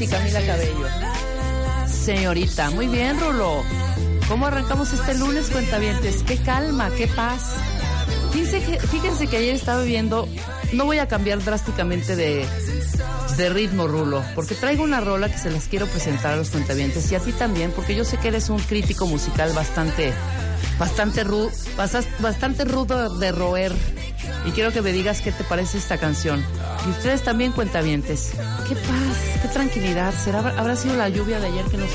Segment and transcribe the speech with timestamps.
[0.00, 0.86] Y Camila Cabello.
[1.88, 3.62] Señorita, muy bien, Rulo.
[4.28, 6.22] ¿Cómo arrancamos este lunes, cuentavientes?
[6.22, 7.54] Qué calma, qué paz.
[8.32, 10.28] Fíjense que, fíjense que ayer estaba viendo,
[10.72, 12.44] no voy a cambiar drásticamente de,
[13.36, 17.10] de ritmo, Rulo, porque traigo una rola que se las quiero presentar a los cuentavientes
[17.10, 20.12] y a ti también, porque yo sé que eres un crítico musical bastante,
[20.78, 23.72] bastante, ru, basas- bastante rudo de roer.
[24.44, 26.44] Y quiero que me digas qué te parece esta canción.
[26.86, 28.30] Y ustedes también cuentavientes.
[28.68, 30.12] Qué paz, qué tranquilidad.
[30.14, 31.90] ¿Será, ¿Habrá sido la lluvia de ayer que nos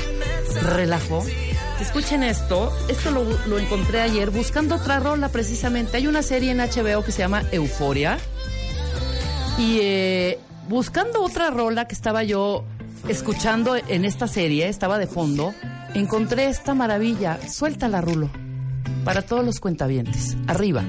[0.62, 1.24] relajó?
[1.80, 5.96] Escuchen esto, esto lo, encontré ayer buscando otra rola precisamente.
[5.96, 8.18] Hay una serie en HBO que se llama Euforia.
[9.58, 10.38] Y eh,
[10.68, 12.64] buscando otra rola que estaba yo
[13.08, 15.54] escuchando en esta serie, estaba de fondo,
[15.94, 17.38] encontré esta maravilla.
[17.48, 18.30] Suéltala, Rulo.
[19.04, 20.36] Para todos los cuentavientes.
[20.46, 20.82] Arriba.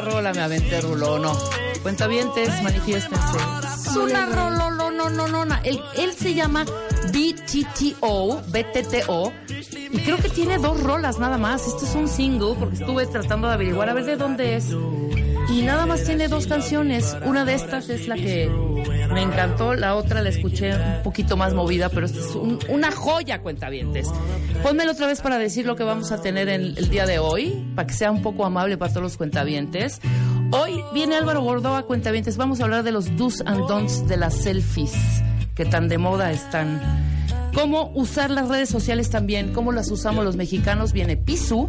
[0.00, 1.36] Rola me aventé, Rulo, ¿o no?
[1.82, 3.38] Cuentavientes, manifiéstense.
[3.74, 5.54] Es una rola, no, no, no, no, no.
[5.64, 6.64] Él, él se llama
[7.12, 9.32] BTTO, BTTO,
[9.92, 11.66] y creo que tiene dos rolas nada más.
[11.66, 14.70] Esto es un single, porque estuve tratando de averiguar a ver de dónde es.
[15.50, 17.16] Y nada más tiene dos canciones.
[17.24, 18.48] Una de estas es la que
[19.12, 22.90] me encantó, la otra la escuché un poquito más movida, pero esta es un- una
[22.92, 24.08] joya, cuentavientes.
[24.62, 27.64] Pónmelo otra vez para decir lo que vamos a tener el, el día de hoy,
[27.74, 30.00] para que sea un poco amable para todos los cuentavientes.
[30.52, 32.36] Hoy viene Álvaro Gordoa, cuentavientes.
[32.36, 34.92] Vamos a hablar de los do's and don'ts de las selfies,
[35.54, 36.80] que tan de moda están.
[37.54, 40.92] Cómo usar las redes sociales también, cómo las usamos los mexicanos.
[40.92, 41.68] Viene Pisu.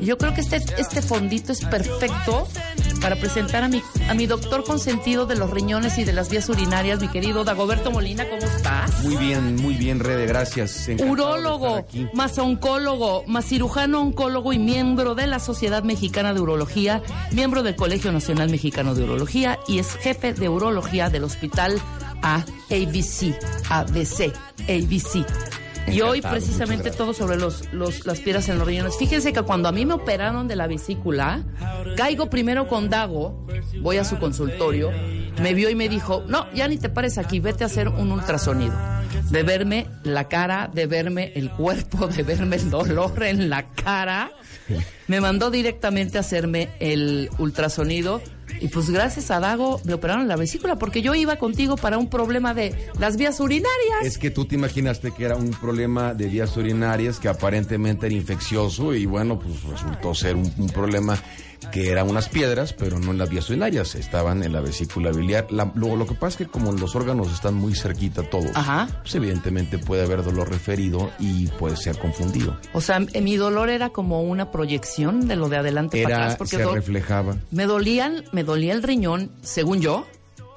[0.00, 2.46] Yo creo que este, este fondito es perfecto
[3.06, 6.48] para presentar a mi, a mi doctor consentido de los riñones y de las vías
[6.48, 8.28] urinarias, mi querido Dagoberto Molina.
[8.28, 9.00] ¿Cómo estás?
[9.04, 10.88] Muy bien, muy bien, Rede, gracias.
[10.88, 17.00] Encantado Urólogo, más oncólogo, más cirujano oncólogo y miembro de la Sociedad Mexicana de Urología,
[17.30, 21.80] miembro del Colegio Nacional Mexicano de Urología y es jefe de urología del Hospital
[22.22, 23.38] A ABC,
[23.70, 24.32] ABC,
[24.68, 25.65] ABC.
[25.88, 28.96] Y hoy precisamente todo sobre los, los- las piedras en los riñones.
[28.98, 31.44] Fíjense que cuando a mí me operaron de la vesícula,
[31.96, 33.46] caigo primero con Dago,
[33.80, 34.90] voy a su consultorio,
[35.40, 38.10] me vio y me dijo, no, ya ni te pares aquí, vete a hacer un
[38.12, 38.74] ultrasonido.
[39.30, 44.30] De verme la cara, de verme el cuerpo, de verme el dolor en la cara.
[45.06, 48.20] Me mandó directamente a hacerme el ultrasonido.
[48.60, 52.08] Y pues gracias a Dago me operaron la vesícula porque yo iba contigo para un
[52.08, 54.02] problema de las vías urinarias.
[54.02, 58.14] Es que tú te imaginaste que era un problema de vías urinarias que aparentemente era
[58.14, 61.18] infeccioso y bueno, pues resultó ser un, un problema
[61.72, 65.46] que eran unas piedras, pero no en las vías urinarias, estaban en la vesícula biliar.
[65.50, 68.88] La- luego, lo que pasa es que como los órganos están muy cerquita todos, Ajá.
[69.02, 72.56] pues evidentemente puede haber dolor referido y puede ser confundido.
[72.72, 76.36] O sea, m- mi dolor era como una proyección de lo de adelante para atrás,
[76.36, 77.36] porque se reflejaba.
[77.50, 80.06] me dolían, me dolía el riñón, según yo,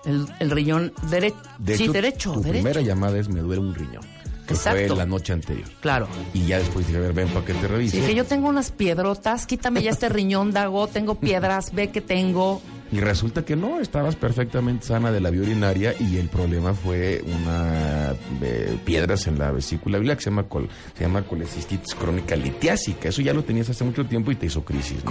[0.06, 2.62] el, el riñón dere- De sí, derecho, tu derecho.
[2.64, 4.04] primera llamada es me duele un riñón,
[4.50, 4.88] que Exacto.
[4.88, 5.68] fue la noche anterior.
[5.80, 6.08] Claro.
[6.34, 7.98] Y ya después dije, a ver, ven para que te revise.
[7.98, 12.62] Dije, yo tengo unas piedrotas, quítame ya este riñón, Dago, tengo piedras, ve que tengo.
[12.92, 17.24] Y resulta que no, estabas perfectamente sana de la vía urinaria y el problema fue
[17.26, 22.36] una eh, piedras en la vesícula biliar que se llama, col- se llama colecistitis crónica
[22.36, 23.10] litiásica.
[23.10, 24.98] Eso ya lo tenías hace mucho tiempo y te hizo crisis.
[25.04, 25.06] ¿no?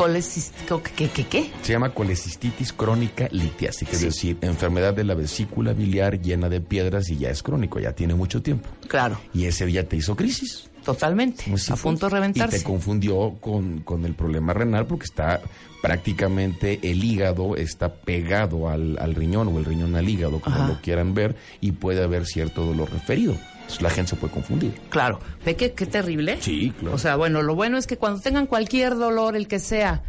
[0.97, 1.51] ¿qué, qué, qué?
[1.63, 7.09] Se llama colecistitis crónica litiásica, es decir, enfermedad de la vesícula biliar llena de piedras
[7.11, 8.69] y ya es crónico, ya tiene mucho tiempo.
[8.89, 10.69] Claro, Y ese día te hizo crisis.
[10.93, 11.45] Totalmente.
[11.49, 12.59] Pues a punto de Y reventarse.
[12.59, 15.41] te confundió con, con el problema renal porque está
[15.83, 20.69] prácticamente el hígado está pegado al, al riñón o el riñón al hígado, como Ajá.
[20.69, 23.33] lo quieran ver, y puede haber cierto dolor referido.
[23.61, 24.73] Entonces la gente se puede confundir.
[24.89, 26.39] Claro, ve que qué terrible.
[26.41, 26.95] Sí, claro.
[26.95, 30.03] O sea, bueno, lo bueno es que cuando tengan cualquier dolor, el que sea,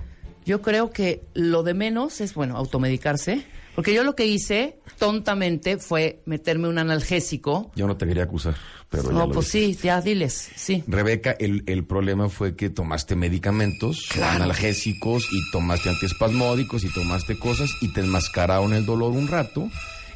[0.46, 3.44] yo creo que lo de menos es, bueno, automedicarse.
[3.76, 7.72] Porque yo lo que hice tontamente fue meterme un analgésico.
[7.76, 8.56] Yo no te quería acusar,
[8.90, 10.84] pero No, pues sí, ya diles, sí.
[10.88, 17.70] Rebeca, el, el problema fue que tomaste medicamentos analgésicos y tomaste antiespasmódicos y tomaste cosas
[17.82, 19.70] y te enmascararon el dolor un rato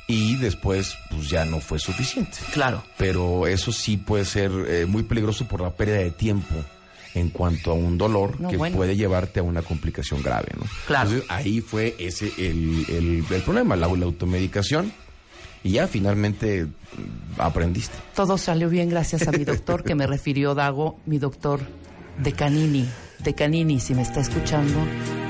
[0.08, 2.38] y después pues ya no fue suficiente.
[2.52, 2.84] Claro.
[2.98, 6.56] pero eso sí puede ser eh, muy peligroso por la pérdida de tiempo
[7.16, 8.76] en cuanto a un dolor No, que bueno.
[8.78, 10.66] puede llevarte a una complicación grave, ¿no?
[10.88, 11.10] Claro.
[11.10, 14.92] Entonces ahí fue ese el, el- el problema, la, la automedicación
[15.64, 16.72] y ya finalmente mm,
[17.40, 17.96] aprendiste.
[18.16, 21.62] Todo salió bien gracias a mi doctor que me refirió Dago, mi doctor
[22.18, 22.88] de Canini.
[23.20, 24.80] De Canini, si me está escuchando,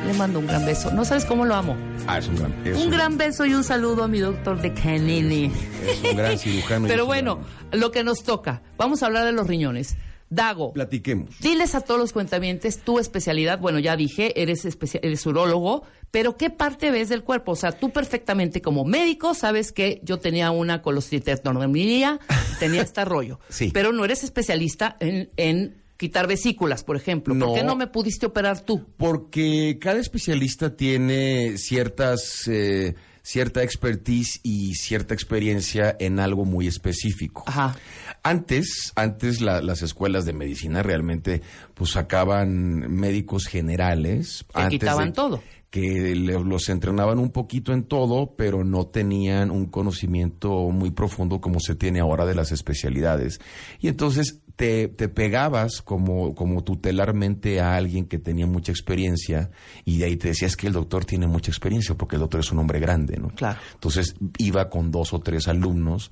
[0.08, 0.90] le mando un gran beso.
[0.92, 1.78] No sabes cómo lo amo.
[2.08, 4.74] Ah, es un gran, es Un gran beso y un saludo a mi doctor de
[4.74, 5.52] Canini.
[5.88, 6.88] es un gran cirujano.
[6.88, 7.40] Pero un bueno,
[7.72, 8.62] lo que nos toca.
[8.78, 9.96] Vamos a hablar de los riñones.
[10.34, 11.30] Dago, platiquemos.
[11.40, 13.60] diles a todos los cuentavientes tu especialidad.
[13.60, 17.54] Bueno, ya dije, eres, especia- eres urólogo, pero ¿qué parte ves del cuerpo?
[17.54, 22.20] O sea, tú perfectamente como médico sabes que yo tenía una colostritectomía,
[22.60, 23.40] tenía este rollo.
[23.50, 23.72] Sí.
[23.74, 27.38] Pero no eres especialista en, en quitar vesículas, por ejemplo.
[27.38, 28.86] ¿Por qué no me pudiste operar tú?
[28.98, 37.44] Porque cada especialista tiene ciertas, eh, cierta expertise y cierta experiencia en algo muy específico.
[37.48, 37.76] Ajá.
[38.22, 41.42] Antes, antes la- las escuelas de medicina realmente
[41.74, 44.46] pues sacaban médicos generales.
[44.54, 45.44] Que antes quitaban de- todo.
[45.74, 51.60] Que los entrenaban un poquito en todo, pero no tenían un conocimiento muy profundo como
[51.60, 53.42] se tiene ahora de las especialidades.
[53.80, 59.50] Y entonces te, te pegabas como, como tutelarmente a alguien que tenía mucha experiencia
[59.84, 62.52] y de ahí te decías que el doctor tiene mucha experiencia porque el doctor es
[62.52, 63.30] un hombre grande, ¿no?
[63.30, 63.60] Claro.
[63.74, 66.12] Entonces iba con dos o tres alumnos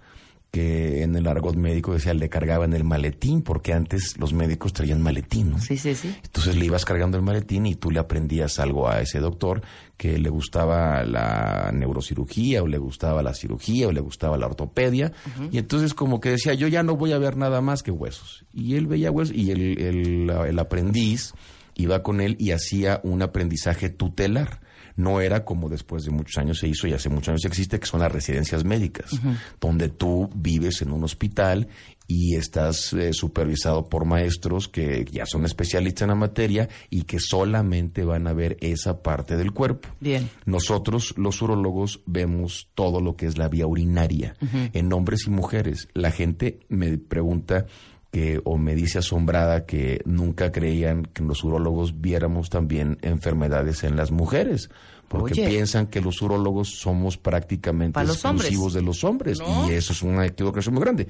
[0.52, 5.02] que en el argot médico decía le cargaban el maletín porque antes los médicos traían
[5.02, 5.60] maletín, ¿no?
[5.60, 6.14] Sí, sí, sí.
[6.24, 9.62] Entonces le ibas cargando el maletín y tú le aprendías algo a ese doctor
[9.96, 15.14] que le gustaba la neurocirugía o le gustaba la cirugía o le gustaba la ortopedia.
[15.52, 18.44] Y entonces como que decía, yo ya no voy a ver nada más que huesos.
[18.54, 21.34] Y él veía huesos y el, el, el aprendiz
[21.76, 24.62] iba con él y hacía un aprendizaje tutelar.
[24.96, 27.86] No era como después de muchos años se hizo y hace muchos años existe, que
[27.86, 29.12] son las residencias médicas,
[29.60, 31.70] donde tú vives en un hospital
[32.08, 37.20] y estás eh, supervisado por maestros que ya son especialistas en la materia y que
[37.20, 39.88] solamente van a ver esa parte del cuerpo.
[40.02, 40.30] Bien.
[40.46, 44.36] Nosotros, los urólogos, vemos todo lo que es la vía urinaria
[44.74, 45.88] en hombres y mujeres.
[45.94, 47.66] La gente me pregunta
[48.12, 53.96] que o me dice asombrada que nunca creían que los urólogos viéramos también enfermedades en
[53.96, 54.70] las mujeres.
[55.08, 55.48] Porque Oye.
[55.48, 58.24] piensan que los urólogos somos prácticamente hombres.
[58.24, 59.40] exclusivos de los hombres.
[59.40, 59.70] ¿No?
[59.70, 61.08] Y eso es una equivocación muy grande.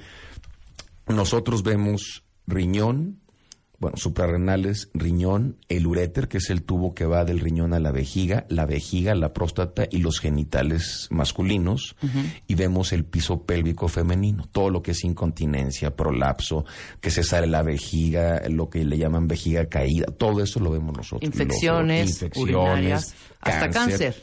[1.07, 3.19] Nosotros vemos riñón,
[3.81, 7.91] bueno, suprarrenales, riñón, el uréter, que es el tubo que va del riñón a la
[7.91, 11.95] vejiga, la vejiga, la próstata y los genitales masculinos,
[12.47, 16.63] y vemos el piso pélvico femenino, todo lo que es incontinencia, prolapso,
[16.99, 20.95] que se sale la vejiga, lo que le llaman vejiga caída, todo eso lo vemos
[20.95, 21.23] nosotros.
[21.27, 24.21] Infecciones, Los- urinarias, hasta cáncer.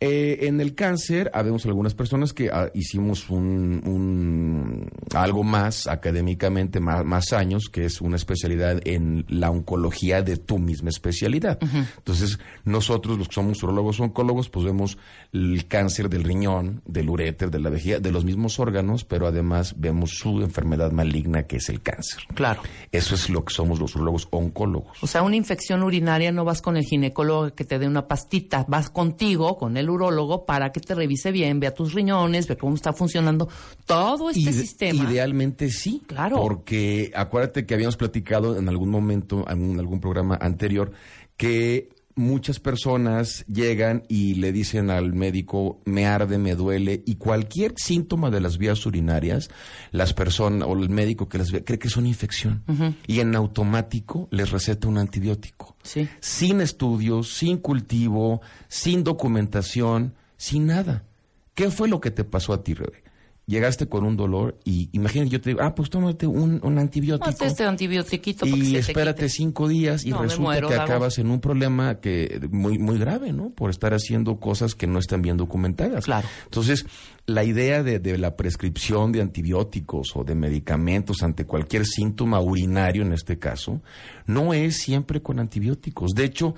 [0.00, 6.78] Eh, en el cáncer, habemos algunas personas que ah, hicimos un, un- algo más académicamente,
[6.78, 11.58] más, más años, que es una especialidad en la oncología de tu misma especialidad.
[11.96, 14.98] Entonces, nosotros, los que somos urólogos oncólogos, pues vemos
[15.32, 19.74] el cáncer del riñón, del uréter, de la vejiga, de los mismos órganos, pero además
[19.78, 22.22] vemos su enfermedad maligna, que es el cáncer.
[22.34, 22.62] Claro.
[22.92, 25.02] Eso es lo que somos los urólogos oncólogos.
[25.02, 28.64] O sea, una infección urinaria no vas con el ginecólogo que te dé una pastita,
[28.68, 32.74] vas contigo, con el urólogo, para que te revise bien, vea tus riñones, ve cómo
[32.74, 33.48] está funcionando
[33.86, 35.10] todo este Ide- sistema.
[35.10, 36.02] Idealmente sí.
[36.06, 36.36] Claro.
[36.36, 40.92] Porque acuérdate que habíamos platicado en algún momento, en algún programa anterior,
[41.36, 47.72] que muchas personas llegan y le dicen al médico, me arde, me duele, y cualquier
[47.76, 49.48] síntoma de las vías urinarias,
[49.92, 52.62] las personas o el médico que las ve cree que son infección.
[53.06, 56.08] Y en automático les receta un antibiótico Sí.
[56.20, 61.04] sin estudios, sin cultivo, sin documentación, sin nada.
[61.54, 63.02] ¿Qué fue lo que te pasó a ti, Rebe?
[63.48, 67.30] Llegaste con un dolor y imagínate, yo te digo, ah, pues tómate un, un antibiótico.
[67.30, 67.64] Hazte este
[68.20, 69.28] que y espérate quite.
[69.30, 73.32] cinco días y No, resulta muero, que acabas en un problema que muy muy grave,
[73.32, 73.48] ¿no?
[73.48, 76.04] Por estar haciendo cosas que no están bien documentadas.
[76.04, 76.28] Claro.
[76.44, 76.84] Entonces,
[77.24, 83.00] la idea de, de la prescripción de antibióticos o de medicamentos ante cualquier síntoma urinario,
[83.00, 83.80] en este caso,
[84.26, 86.12] no es siempre con antibióticos.
[86.12, 86.54] De hecho,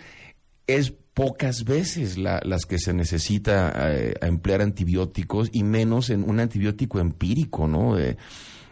[0.67, 6.29] es pocas veces la- las que se necesita eh, a emplear antibióticos y menos en
[6.29, 7.99] un antibiótico empírico, ¿no?
[7.99, 8.17] Eh,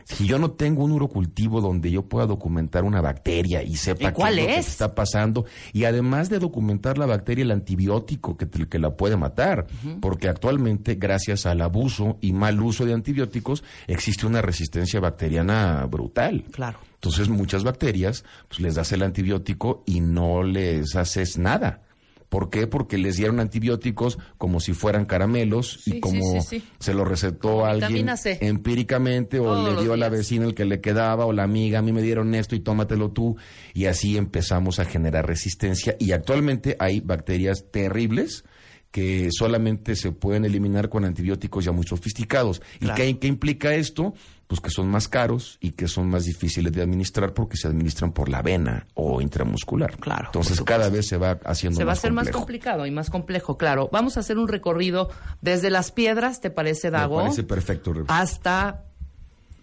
[0.05, 4.13] si yo no tengo un urocultivo donde yo pueda documentar una bacteria y sepa ¿Y
[4.13, 4.69] cuál qué es, lo que es?
[4.69, 9.19] está pasando, y además de documentar la bacteria, el antibiótico que, te- que la puede
[9.19, 9.67] matar,
[10.01, 16.45] porque actualmente, gracias al abuso y mal uso de antibióticos, existe una resistencia bacteriana brutal.
[16.53, 16.79] Claro.
[16.95, 21.83] Entonces, muchas bacterias, pues les das el antibiótico y no les haces nada.
[22.29, 22.67] ¿Por qué?
[22.67, 26.69] Porque les dieron antibióticos como si fueran caramelos Sí, y como sí, sí, sí.
[26.79, 28.09] se lo recetó a alguien
[28.41, 31.79] empíricamente o Todos le dio a la vecina el que le quedaba o la amiga,
[31.79, 33.37] a mí me dieron esto y tómatelo tú.
[33.73, 35.97] Y así empezamos a generar resistencia.
[35.99, 38.45] Y actualmente hay bacterias terribles
[38.91, 42.61] que solamente se pueden eliminar con antibióticos ya muy sofisticados.
[42.79, 43.03] Claro.
[43.03, 44.15] ¿Y qué, qué implica esto?
[44.49, 48.13] Pues que son más caros y que son más difíciles de administrar porque se administran
[48.13, 49.99] por la vena o intramuscular.
[49.99, 52.91] Claro, Entonces cada vez se va haciendo Se va a más hacer más complicado y
[52.91, 53.91] más complejo, claro.
[53.93, 55.11] Vamos a hacer un recorrido
[55.43, 57.17] desde las piedras, ¿te parece, Me Dago?
[57.17, 57.93] parece perfecto.
[58.09, 58.85] Hasta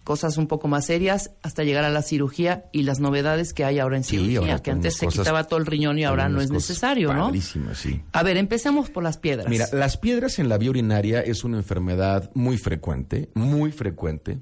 [0.04, 3.80] cosas un poco más serias, hasta llegar a la cirugía y las novedades que hay
[3.80, 6.28] ahora en Sí, cirugía, ahora que antes se cosas- quitaba todo el riñón y ahora
[6.28, 7.32] no es necesario, ¿no?
[7.74, 8.02] sí.
[8.12, 9.48] A ver, empecemos por las piedras.
[9.48, 14.38] Mira, las piedras en la vía urinaria es una enfermedad muy frecuente, muy frecuente,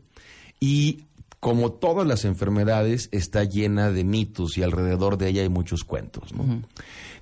[0.64, 1.04] y
[1.40, 6.33] como todas las enfermedades, está llena de mitos y alrededor de ella hay muchos cuentos,
[6.33, 6.62] ¿no?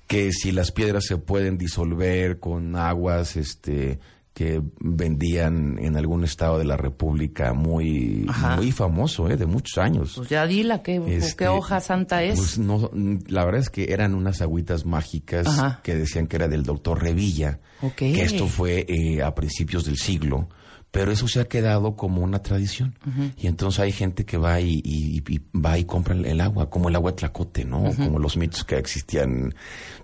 [0.07, 3.99] Que si las piedras se pueden disolver con aguas, este
[4.33, 8.55] que vendían en algún estado de la República muy, Ajá.
[8.55, 9.37] muy famoso, ¿eh?
[9.37, 10.13] de muchos años.
[10.15, 12.39] Pues ya dila, ¿qué, Este, qué hoja santa es?
[12.39, 12.89] Pues no,
[13.27, 15.81] la verdad es que eran unas agüitas mágicas Ajá.
[15.83, 17.93] que decían que era del doctor Revilla, Ok.
[17.95, 20.47] que esto fue eh, a principios del siglo,
[20.93, 22.93] pero eso se ha quedado como una tradición.
[23.35, 26.87] Y entonces hay gente que va y, y- y va y compra el, agua, como
[26.87, 27.91] el agua de tlacote, ¿no?
[27.95, 29.55] Como los mitos que existían,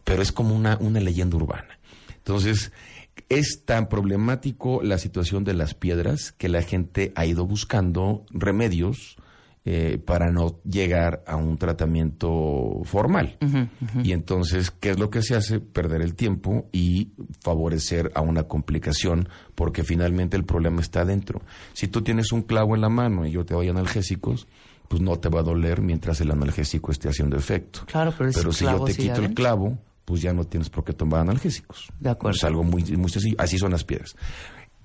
[0.04, 1.78] pero es como una, una leyenda urbana.
[2.18, 2.72] Entonces,
[3.30, 9.18] es tan problemático la situación de las piedras que la gente ha ido buscando remedios
[9.72, 13.38] eh, para no llegar a un tratamiento formal.
[14.04, 15.60] Y entonces, ¿qué es lo que se hace?
[15.60, 17.12] Perder el tiempo y
[17.42, 21.44] favorecer a una complicación, porque finalmente el problema está adentro.
[21.74, 24.48] Si tú tienes un clavo en la mano y yo te doy analgésicos,
[24.88, 27.82] pues no te va a doler mientras el analgésico esté haciendo efecto.
[27.86, 30.94] Claro, pero ese si yo te quito el clavo, pues ya no tienes por qué
[30.94, 31.90] tomar analgésicos.
[32.00, 32.36] De acuerdo.
[32.36, 33.36] Es algo muy, muy sencillo.
[33.38, 34.16] Así son las piedras.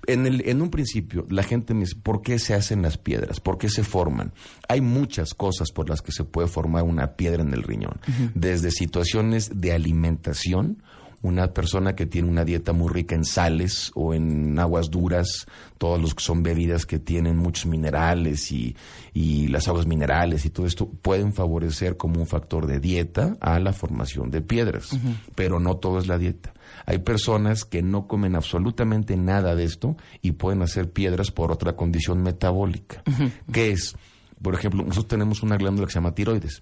[0.07, 3.39] En, el, en un principio, la gente me dice, ¿por qué se hacen las piedras?
[3.39, 4.33] ¿Por qué se forman?
[4.67, 7.99] Hay muchas cosas por las que se puede formar una piedra en el riñón.
[8.33, 10.83] Desde situaciones de alimentación,
[11.21, 16.01] una persona que tiene una dieta muy rica en sales o en aguas duras, todos
[16.01, 18.75] los que son bebidas que tienen muchos minerales y,
[19.13, 23.59] y las aguas minerales y todo esto pueden favorecer como un factor de dieta a
[23.59, 24.89] la formación de piedras.
[25.35, 26.53] Pero no todo es la dieta.
[26.85, 31.75] Hay personas que no comen absolutamente nada de esto y pueden hacer piedras por otra
[31.75, 33.03] condición metabólica.
[33.51, 33.95] que es?
[34.41, 36.61] Por ejemplo, nosotros tenemos una glándula que se llama tiroides.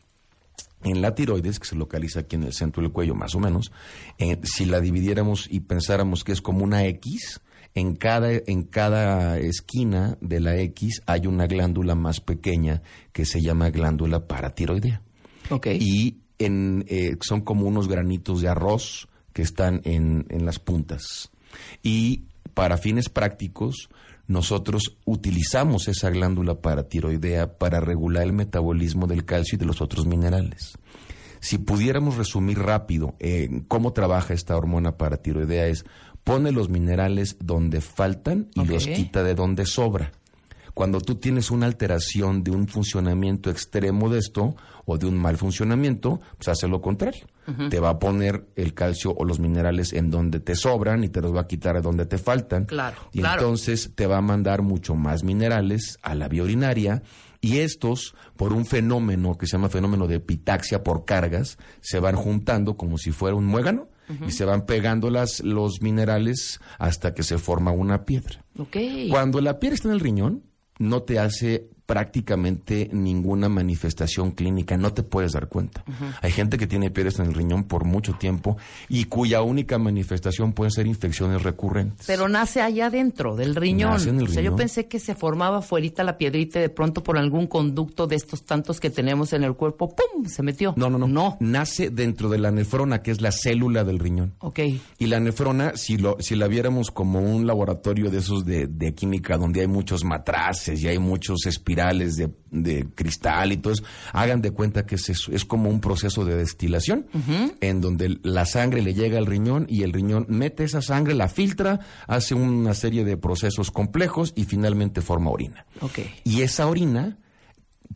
[0.83, 3.71] En la tiroides, que se localiza aquí en el centro del cuello más o menos,
[4.17, 7.41] eh, si la dividiéramos y pensáramos que es como una X,
[7.75, 13.41] en cada, en cada esquina de la X hay una glándula más pequeña que se
[13.41, 15.01] llama glándula paratiroidea.
[15.49, 15.67] Ok.
[15.79, 21.31] Y en, eh, son como unos granitos de arroz que están en, en las puntas.
[21.81, 23.89] Y para fines prácticos,
[24.27, 30.05] nosotros utilizamos esa glándula paratiroidea para regular el metabolismo del calcio y de los otros
[30.05, 30.77] minerales.
[31.39, 35.85] Si pudiéramos resumir rápido eh, cómo trabaja esta hormona paratiroidea es
[36.23, 40.13] pone los minerales donde faltan y los quita de donde sobra.
[40.73, 45.37] Cuando tú tienes una alteración de un funcionamiento extremo de esto o de un mal
[45.37, 47.25] funcionamiento, pues hace lo contrario.
[47.69, 51.19] Te va a poner el calcio o los minerales en donde te sobran y te
[51.21, 52.65] los va a quitar de donde te faltan.
[52.65, 53.41] Claro, Y claro.
[53.41, 57.03] entonces te va a mandar mucho más minerales a la vía urinaria
[57.41, 62.15] y estos, por un fenómeno que se llama fenómeno de epitaxia por cargas, se van
[62.15, 63.89] juntando como si fuera un muégano
[64.25, 68.43] y se van pegando las, los minerales hasta que se forma una piedra.
[68.57, 68.77] Ok.
[69.09, 70.43] Cuando la piedra está en el riñón,
[70.79, 75.83] no te hace prácticamente ninguna manifestación clínica, no te puedes dar cuenta.
[76.23, 78.57] Hay gente que tiene piedras en el riñón por mucho tiempo
[78.89, 82.07] y cuya única manifestación pueden ser infecciones recurrentes.
[82.07, 83.91] Pero nace allá adentro del riñón.
[83.91, 84.57] Nace en el o sea, yo riñón.
[84.57, 88.41] pensé que se formaba fuerita la piedrita y de pronto por algún conducto de estos
[88.43, 90.25] tantos que tenemos en el cuerpo, ¡pum!
[90.25, 90.73] se metió.
[90.75, 91.37] no, no, no, No.
[91.41, 94.33] Nace dentro de la nefrona, que es la célula del riñón.
[94.39, 94.61] Ok.
[94.97, 98.95] Y la nefrona, si, lo, si la viéramos como un laboratorio de esos de, de
[98.95, 103.83] química donde hay muchos matraces y hay muchos espirales de, de cristal y todo eso,
[104.13, 107.07] hagan de cuenta que es, es como un proceso de destilación
[107.61, 111.27] en donde la sangre le llega al riñón y el riñón mete esa sangre, la
[111.27, 115.65] filtra, hace una serie de procesos complejos y finalmente forma orina.
[116.23, 117.17] Y esa orina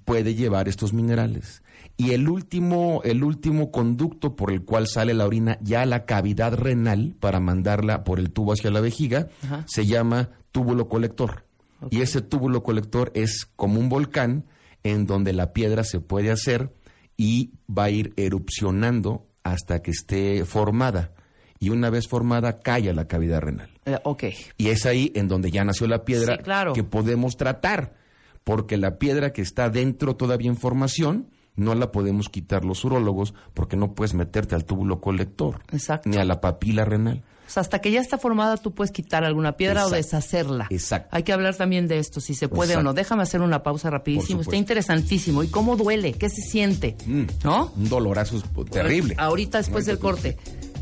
[0.05, 1.63] puede llevar estos minerales.
[1.97, 6.05] Y el último, el último conducto por el cual sale la orina ya a la
[6.05, 9.63] cavidad renal para mandarla por el tubo hacia la vejiga Ajá.
[9.67, 11.46] se llama túbulo colector.
[11.89, 14.45] Y ese túbulo colector es como un volcán
[14.83, 16.73] en donde la piedra se puede hacer
[17.17, 21.13] y va a ir erupcionando hasta que esté formada.
[21.59, 23.69] Y una vez formada, cae a la cavidad renal.
[23.85, 24.23] Eh, ok.
[24.57, 26.73] Y es ahí en donde ya nació la piedra Sí, claro.
[26.73, 27.95] que podemos tratar,
[28.43, 33.33] porque la piedra que está dentro todavía en formación no la podemos quitar los urólogos
[33.55, 36.07] porque no puedes meterte al túbulo colector Exacto.
[36.07, 37.23] ni a la papila renal.
[37.47, 40.67] O sea, hasta que ya está formada, tú puedes quitar alguna piedra o deshacerla.
[40.69, 41.07] Exacto.
[41.11, 42.81] Hay que hablar también de esto, si se puede Exacto.
[42.81, 42.93] o no.
[42.93, 44.41] Déjame hacer una pausa rapidísimo.
[44.41, 45.43] Está interesantísimo.
[45.43, 46.13] ¿Y cómo duele?
[46.13, 46.97] ¿Qué se siente?
[47.05, 47.23] Mm.
[47.43, 47.71] ¿No?
[47.75, 49.15] Un dolorazo terrible.
[49.17, 50.37] Ahorita después Ahorita del corte.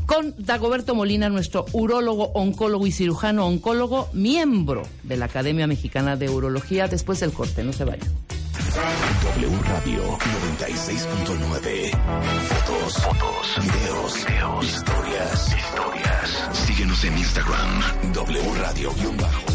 [0.06, 6.30] Con Dagoberto Molina, nuestro urólogo, oncólogo y cirujano oncólogo, miembro de la Academia Mexicana de
[6.30, 7.64] Urología, después del corte.
[7.64, 8.08] No se vayan.
[9.34, 11.90] W Radio 96.9.
[12.94, 16.48] Fotos, videos, videos, historias, historias.
[16.52, 19.46] Síguenos en Instagram, W Radio bajo.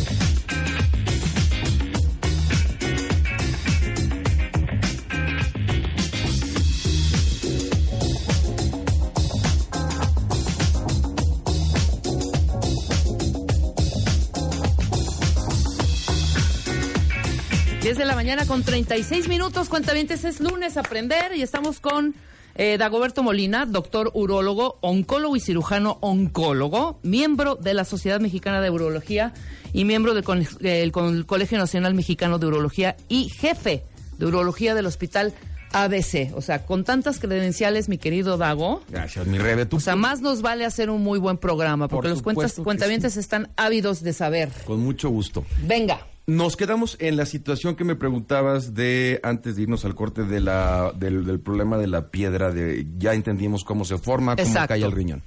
[17.97, 22.15] de la mañana con 36 minutos, cuentavientes, es lunes, aprender y estamos con
[22.55, 28.69] eh, Dagoberto Molina, doctor urólogo, oncólogo y cirujano oncólogo, miembro de la Sociedad Mexicana de
[28.69, 29.33] Urología
[29.73, 30.91] y miembro del
[31.25, 33.83] Colegio Nacional Mexicano de Urología y jefe
[34.17, 35.33] de urología del Hospital
[35.73, 36.31] ABC.
[36.35, 38.81] O sea, con tantas credenciales, mi querido Dago.
[38.89, 39.65] Gracias, mi Rebe.
[39.65, 42.53] Tú O sea, más nos vale hacer un muy buen programa, porque Por los cuentas,
[42.55, 44.49] cuentavientes están ávidos de saber.
[44.65, 45.45] con mucho gusto.
[45.65, 46.05] Venga.
[46.27, 50.39] Nos quedamos en la situación que me preguntabas de antes de irnos al corte de
[50.39, 54.69] la, del, del problema de la piedra, de ya entendimos cómo se forma, cómo Exacto.
[54.69, 55.23] cae el riñón.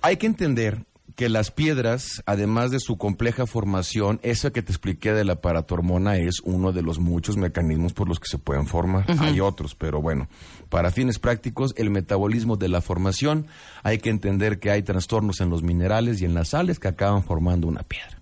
[0.00, 5.12] Hay que entender que las piedras, además de su compleja formación, esa que te expliqué
[5.12, 9.04] de la paratormona es uno de los muchos mecanismos por los que se pueden formar.
[9.20, 10.28] Hay otros, pero bueno,
[10.68, 13.46] para fines prácticos, el metabolismo de la formación,
[13.82, 17.22] hay que entender que hay trastornos en los minerales y en las sales que acaban
[17.22, 18.13] formando una piedra.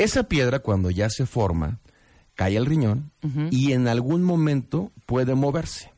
[0.00, 1.78] Esa piedra cuando ya se forma,
[2.34, 3.12] cae al riñón
[3.50, 5.92] y en algún momento puede moverse.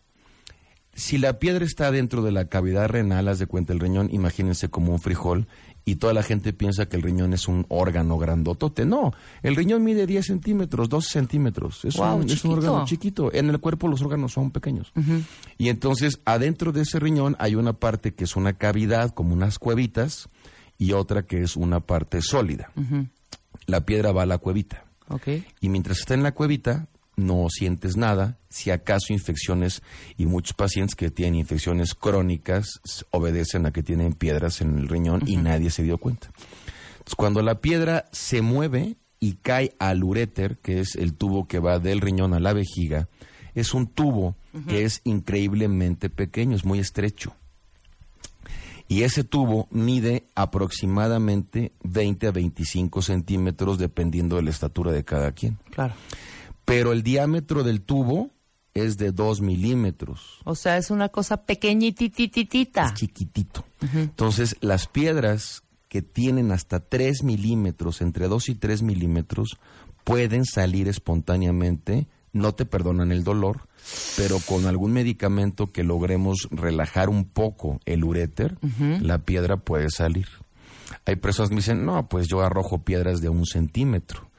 [0.92, 4.68] Si la piedra está dentro de la cavidad renal, haz de cuenta el riñón, imagínense
[4.68, 5.46] como un frijol,
[5.84, 8.84] y toda la gente piensa que el riñón es un órgano grandotote.
[8.84, 9.12] No,
[9.44, 11.84] el riñón mide 10 centímetros, 12 centímetros.
[11.84, 12.52] Es, un, es un chiquito.
[12.52, 13.32] órgano chiquito.
[13.32, 14.92] En el cuerpo los órganos son pequeños.
[15.58, 19.60] Y entonces, adentro de ese riñón hay una parte que es una cavidad, como unas
[19.60, 20.28] cuevitas,
[20.76, 22.72] y otra que es una parte sólida.
[23.66, 24.84] La piedra va a la cuevita.
[25.60, 28.38] Y mientras está en la cuevita, no sientes nada.
[28.48, 29.82] Si acaso infecciones,
[30.16, 35.22] y muchos pacientes que tienen infecciones crónicas obedecen a que tienen piedras en el riñón
[35.26, 36.30] y nadie se dio cuenta.
[36.92, 41.58] Entonces, cuando la piedra se mueve y cae al uréter, que es el tubo que
[41.58, 43.08] va del riñón a la vejiga,
[43.54, 44.36] es un tubo
[44.68, 47.34] que es increíblemente pequeño, es muy estrecho.
[48.92, 55.32] Y ese tubo mide aproximadamente 20 a 25 centímetros dependiendo de la estatura de cada
[55.32, 55.56] quien.
[55.70, 55.94] Claro.
[56.66, 58.28] Pero el diámetro del tubo
[58.74, 60.40] es de 2 milímetros.
[60.44, 62.84] O sea, es una cosa pequeñitititita.
[62.84, 63.64] Es chiquitito.
[63.94, 69.56] Entonces, las piedras que tienen hasta 3 milímetros, entre 2 y 3 milímetros,
[70.04, 73.68] pueden salir espontáneamente, no te perdonan el dolor,
[74.16, 78.56] pero con algún medicamento que logremos relajar un poco el uréter,
[79.00, 80.26] la piedra puede salir.
[81.04, 84.30] Hay personas que me dicen, no, pues yo arrojo piedras de un centímetro.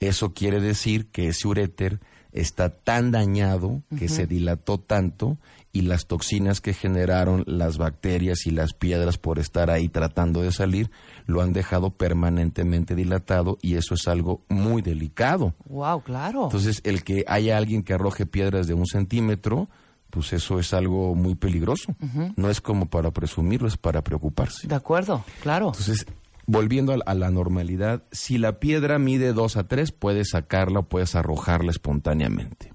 [0.00, 2.00] Eso quiere decir que ese uréter
[2.32, 5.38] está tan dañado que se dilató tanto
[5.78, 10.50] y las toxinas que generaron las bacterias y las piedras por estar ahí tratando de
[10.52, 10.90] salir
[11.26, 15.54] lo han dejado permanentemente dilatado y eso es algo muy delicado.
[15.66, 16.44] Wow, claro.
[16.44, 19.68] Entonces, el que haya alguien que arroje piedras de un centímetro,
[20.10, 21.94] pues eso es algo muy peligroso.
[22.36, 24.66] No es como para presumirlo, es para preocuparse.
[24.66, 25.66] de acuerdo, claro.
[25.66, 26.06] Entonces,
[26.46, 30.80] volviendo a, la- a la normalidad, si la piedra mide 2 a 3, puedes sacarla
[30.80, 32.72] o puedes arrojarla espontáneamente.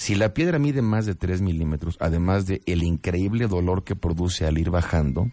[0.00, 4.46] Si la piedra mide más de 3 milímetros, además de el increíble dolor que produce
[4.46, 5.30] al ir bajando,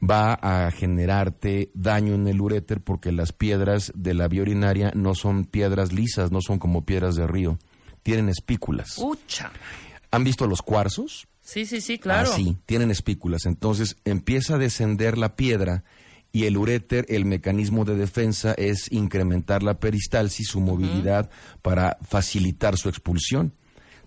[0.00, 5.16] va a generarte daño en el uréter porque las piedras de la vía urinaria no
[5.16, 7.58] son piedras lisas, no son como piedras de río,
[8.04, 8.98] tienen espículas.
[8.98, 9.50] Ucha.
[10.12, 11.26] ¿Han visto los cuarzos?
[11.40, 12.30] Sí, sí, sí, claro.
[12.30, 13.46] Así, tienen espículas.
[13.46, 15.82] Entonces empieza a descender la piedra
[16.30, 21.30] y el uréter, el mecanismo de defensa es incrementar la peristalsis, su movilidad
[21.62, 23.54] para facilitar su expulsión.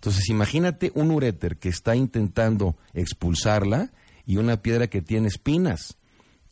[0.06, 3.92] Entonces imagínate un uréter que está intentando expulsarla
[4.24, 5.98] y una piedra que tiene espinas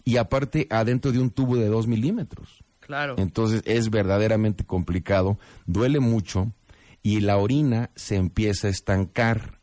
[0.03, 2.63] y aparte adentro de un tubo de dos milímetros.
[2.79, 3.13] Claro.
[3.19, 5.37] Entonces es verdaderamente complicado,
[5.67, 6.51] duele mucho
[7.03, 9.59] y la orina se empieza a estancar.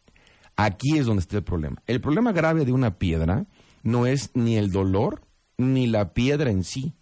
[0.55, 1.83] Aquí es donde está el problema.
[1.89, 3.47] El problema grave de una piedra
[3.83, 5.25] no es ni el dolor
[5.59, 6.95] ni la piedra en sí,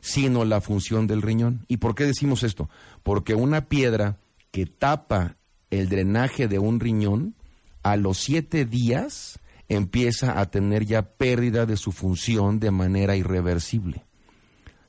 [0.00, 1.64] sino la función del riñón.
[1.66, 2.70] ¿Y por qué decimos esto?
[3.02, 4.20] Porque una piedra
[4.52, 5.37] que tapa
[5.70, 7.34] el drenaje de un riñón,
[7.82, 14.04] a los siete días empieza a tener ya pérdida de su función de manera irreversible.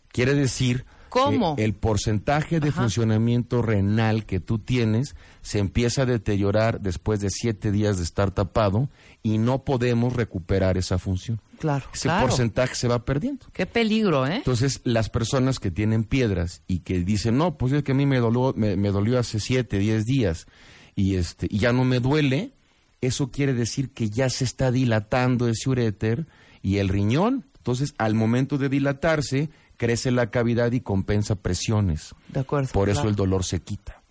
[0.09, 1.55] Quiere decir ¿Cómo?
[1.55, 7.29] que el porcentaje de funcionamiento renal que tú tienes se empieza a deteriorar después de
[7.29, 8.89] siete días de estar tapado
[9.23, 11.41] y no podemos recuperar esa función.
[11.59, 12.27] Claro, Ese claro.
[12.27, 13.47] porcentaje se va perdiendo.
[13.51, 14.37] Qué peligro, ¿eh?
[14.37, 18.05] Entonces, las personas que tienen piedras y que dicen, no, pues es que a mí
[18.05, 20.47] me dolió, me, me dolió hace siete, diez días
[20.95, 22.53] y, este, y ya no me duele,
[23.01, 26.27] eso quiere decir que ya se está dilatando ese uréter
[26.61, 27.45] y el riñón.
[27.57, 32.13] Entonces, al momento de dilatarse, crece la cavidad y compensa presiones.
[32.27, 32.69] De acuerdo.
[32.73, 34.03] Por eso el dolor se quita.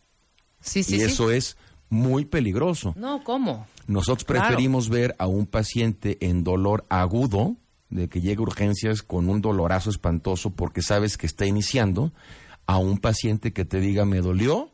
[0.61, 1.04] Sí, sí, y sí.
[1.04, 1.57] eso es
[1.90, 2.94] muy peligroso.
[2.96, 3.66] No, ¿cómo?
[3.87, 4.46] Nosotros Claro.
[4.46, 7.57] preferimos ver a un paciente en dolor agudo,
[7.90, 12.12] de que llegue a urgencias con un dolorazo espantoso porque sabes que está iniciando,
[12.66, 14.70] a un paciente que te diga me dolió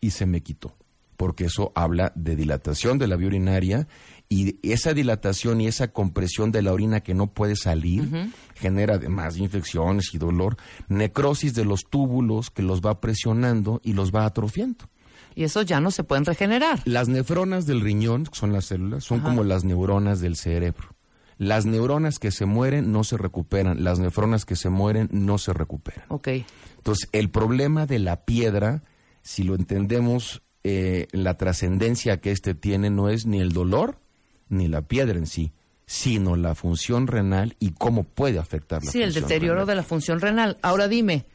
[0.00, 0.76] y se me quitó.
[1.16, 3.88] Porque eso habla de dilatación de la vía urinaria
[4.28, 9.36] y esa dilatación y esa compresión de la orina que no puede salir genera además
[9.36, 10.56] infecciones y dolor,
[10.88, 14.88] necrosis de los túbulos que los va presionando y los va atrofiando.
[15.34, 16.80] Y esos ya no se pueden regenerar.
[16.84, 20.94] Las nefronas del riñón, que son las células, son como las neuronas del cerebro.
[21.36, 25.52] Las neuronas que se mueren no se recuperan, las nefronas que se mueren no se
[25.52, 26.04] recuperan.
[26.08, 26.28] Ok.
[26.76, 28.84] Entonces, el problema de la piedra,
[29.22, 33.98] si lo entendemos, eh, la trascendencia que éste tiene no es ni el dolor
[34.48, 35.52] ni la piedra en sí,
[35.86, 39.66] sino la función renal y cómo puede afectar la Sí, el función deterioro renal.
[39.68, 40.58] de la función renal.
[40.62, 41.26] Ahora dime,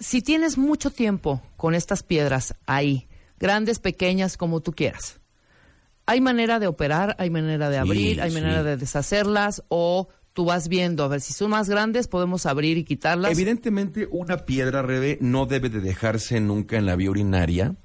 [0.00, 3.08] si tienes mucho tiempo con estas piedras ahí,
[3.38, 5.20] grandes, pequeñas, como tú quieras,
[6.06, 8.40] ¿hay manera de operar, hay manera de Sí, abrir, hay sí.
[8.40, 12.78] manera de deshacerlas o tú vas viendo, a ver, si son más grandes podemos abrir
[12.78, 13.30] y quitarlas?
[13.32, 17.76] Evidentemente, una piedra, Rebe, no debe de dejarse nunca en la vía urinaria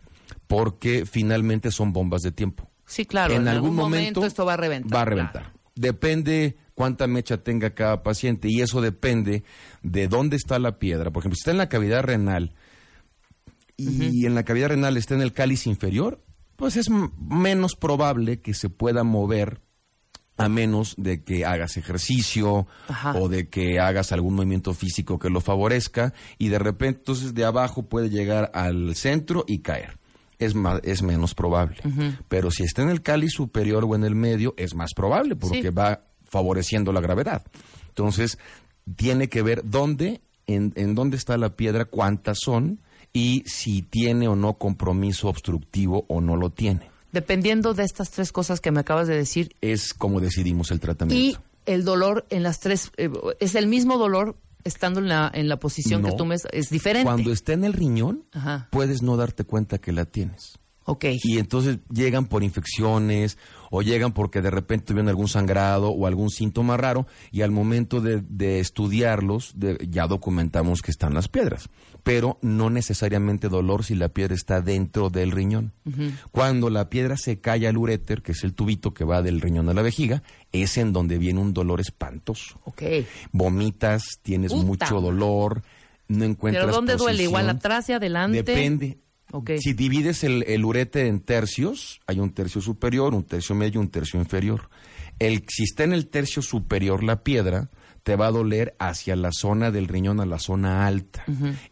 [0.47, 2.68] porque finalmente son bombas de tiempo.
[2.89, 4.97] Sí, claro, en, algún, momento, esto va a reventar.
[4.97, 5.43] Va a reventar.
[5.43, 5.59] claro.
[5.75, 9.43] Depende cuánta mecha tenga cada paciente y eso depende
[9.83, 11.11] de dónde está la piedra.
[11.11, 12.55] Por ejemplo, si está en la cavidad renal
[13.77, 16.23] y en la cavidad renal está en el cáliz inferior,
[16.55, 19.61] pues es menos probable que se pueda mover
[20.39, 23.13] a menos de que hagas ejercicio Ajá.
[23.19, 27.45] o de que hagas algún movimiento físico que lo favorezca y de repente entonces de
[27.45, 29.98] abajo puede llegar al centro y caer.
[30.39, 31.77] Es, más, es menos probable.
[32.27, 35.61] Pero si está en el cáliz superior o en el medio, es más probable porque
[35.61, 35.69] Sí.
[35.69, 37.43] va favoreciendo la gravedad.
[37.89, 38.37] Entonces,
[38.95, 42.79] tiene que ver dónde, en, en dónde está la piedra, cuántas son
[43.11, 46.89] y si tiene o no compromiso obstructivo o no lo tiene.
[47.11, 50.79] Dependiendo de estas tres cosas que me acabas de decir, Es como decidimos el y
[50.79, 51.41] tratamiento.
[51.65, 55.57] el dolor en las tres, eh, es el mismo dolor estando en la, en la
[55.59, 56.15] posición que No.
[56.15, 56.35] tú me...
[56.51, 57.05] Es diferente.
[57.05, 58.67] Cuando está en el riñón, Ajá.
[58.71, 60.59] puedes no darte cuenta que la tienes.
[60.89, 61.05] Ok.
[61.23, 63.37] Y entonces llegan por infecciones
[63.71, 68.01] o llegan porque de repente tuvieron algún sangrado o algún síntoma raro y al momento
[68.01, 71.69] de, de estudiarlos de- ya documentamos que están las piedras.
[72.01, 75.73] Pero no necesariamente dolor si la piedra está dentro del riñón.
[76.31, 79.69] Cuando la piedra se cae al uréter, que es el tubito que va del riñón
[79.69, 82.59] a la vejiga, es en donde viene un dolor espantoso.
[82.63, 82.81] Ok.
[83.31, 85.61] Vomitas, tienes mucho dolor,
[86.07, 87.23] no encuentras ¿Pero dónde duele?
[87.23, 88.37] ¿Igual atrás y adelante?
[88.43, 88.97] Depende.
[89.59, 93.89] Si divides el, el uréter en tercios, hay un tercio superior, un tercio medio, un
[93.89, 94.69] tercio inferior.
[95.19, 97.69] El, si está en el tercio superior la piedra,
[98.03, 101.23] te va a doler hacia la zona del riñón, a la zona alta.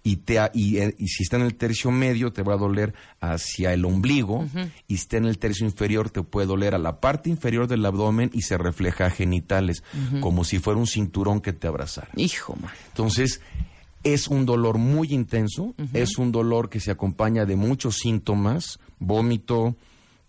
[0.04, 2.94] y, te, y, eh, y si está en el tercio medio, te va a doler
[3.20, 4.46] hacia el ombligo.
[4.88, 7.86] Y si está en el tercio inferior, te puede doler a la parte inferior del
[7.86, 9.84] abdomen y se refleja a genitales,
[10.20, 12.10] como si fuera un cinturón que te abrazara.
[12.16, 12.72] Hijo, man.
[12.90, 13.42] Entonces,
[14.14, 19.76] es un dolor muy intenso, es un dolor que se acompaña de muchos síntomas, vómito,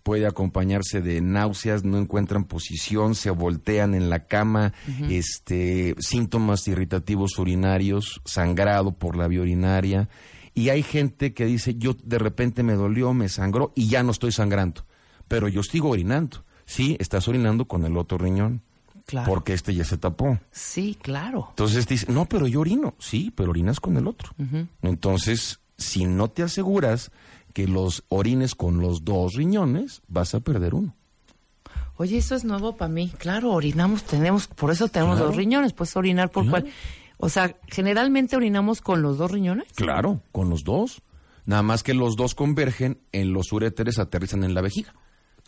[0.03, 4.73] puede acompañarse de náuseas, no encuentran posición, se voltean en la cama,
[5.09, 10.09] este, síntomas irritativos urinarios, sangrado por la vía urinaria.
[10.53, 14.11] Y hay gente que dice, yo de repente me dolió, me sangró y ya no
[14.11, 14.85] estoy sangrando,
[15.27, 16.43] pero yo sigo orinando.
[16.65, 18.61] Sí, estás orinando con el otro riñón,
[19.09, 19.27] Claro.
[19.27, 20.37] porque este ya se tapó.
[20.51, 21.47] Sí, claro.
[21.49, 22.93] Entonces dice, no, pero yo orino.
[22.99, 24.29] Sí, pero orinas con el otro.
[24.83, 27.11] Entonces, si no te aseguras
[27.53, 30.95] que los orines con los dos riñones, vas a perder uno.
[31.97, 33.11] Oye, eso es nuevo para mí.
[33.17, 35.27] Claro, orinamos, tenemos, por eso tenemos Claro.
[35.29, 36.63] dos riñones, puedes orinar por Claro.
[36.65, 36.73] cuál.
[37.17, 39.67] O sea, generalmente orinamos con los dos riñones.
[39.73, 41.01] Claro, con los dos.
[41.45, 44.93] Nada más que los dos convergen en los uréteres, aterrizan en la vejiga.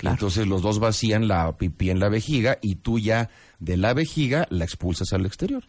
[0.01, 4.47] Entonces los dos vacían la pipí en la vejiga y tú ya de la vejiga
[4.49, 5.63] la expulsas al exterior.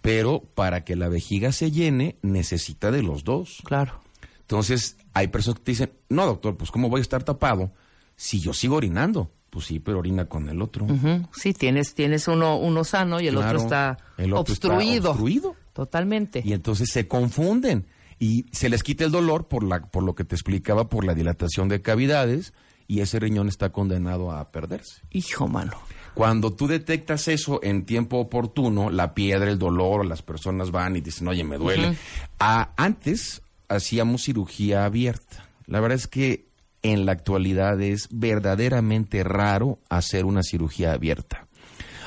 [0.00, 3.62] Pero para que la vejiga se llene, necesita de los dos.
[3.64, 4.00] Claro.
[4.40, 7.72] Entonces, hay personas que te dicen, no, doctor, pues ¿cómo voy a estar tapado
[8.16, 9.30] si yo sigo orinando?
[9.48, 10.84] Pues sí, pero orina con el otro.
[10.84, 11.26] Ujú.
[11.32, 15.10] Sí, tienes, tienes uno, uno sano y el Claro, otro está el otro está obstruido.
[15.12, 15.56] obstruido.
[15.72, 16.42] Totalmente.
[16.44, 17.86] Y entonces se confunden
[18.18, 21.14] y se les quita el dolor por, la, por lo que te explicaba, por la
[21.14, 22.52] dilatación de cavidades
[22.86, 25.02] y ese riñón está condenado a perderse.
[25.10, 25.72] Hijo, mano.
[26.14, 31.00] Cuando tú detectas eso en tiempo oportuno, la piedra, el dolor, las personas van y
[31.00, 31.96] dicen, oye, me duele.
[32.38, 35.48] Ah, antes hacíamos cirugía abierta.
[35.66, 36.46] La verdad es que
[36.82, 41.48] en la actualidad es verdaderamente raro hacer una cirugía abierta.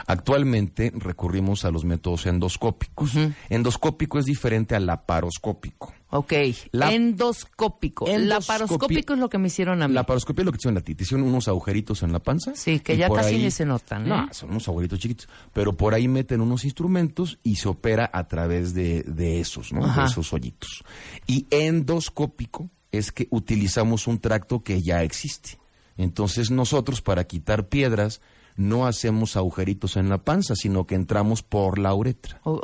[0.06, 3.12] Actualmente recurrimos a los métodos endoscópicos.
[3.50, 5.94] Endoscópico es diferente al laparoscópico.
[6.10, 6.34] Ok.
[6.72, 8.06] La- endoscópico.
[8.08, 9.94] Laparoscópico es lo que me hicieron a mí.
[9.94, 10.96] La laparoscopia es lo que te hicieron a ti.
[10.96, 12.56] Te hicieron unos agujeritos en la panza.
[12.56, 14.10] Sí, que ya casi ni se notan, ¿eh?
[14.10, 15.28] No, son unos agujeritos chiquitos.
[15.54, 19.84] Pero por ahí meten unos instrumentos y se opera a través de, de esos, ¿no?
[19.86, 20.02] Ajá.
[20.04, 20.84] De esos hoyitos.
[21.26, 25.58] Y endoscópico es que utilizamos un tracto que ya existe.
[25.98, 28.22] Entonces nosotros para quitar piedras
[28.56, 32.40] no hacemos agujeritos en la panza, sino que entramos por la uretra.
[32.44, 32.62] Oh.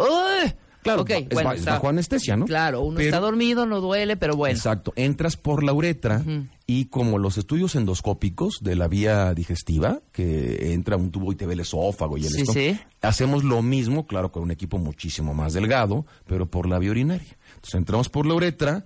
[0.83, 2.45] Claro, es, bueno, ba- es está- bajo anestesia, ¿no?
[2.45, 4.55] Claro, uno Pero- está dormido, no duele, pero bueno.
[4.55, 6.21] Exacto, entras por la uretra
[6.67, 11.45] y como los estudios endoscópicos de la vía digestiva, que entra un tubo y te
[11.45, 12.79] ve el esófago y el Sí, estómago, sí.
[13.01, 17.37] hacemos lo mismo, claro, con un equipo muchísimo más delgado, pero por la vía urinaria.
[17.55, 18.85] Entonces entramos por la uretra,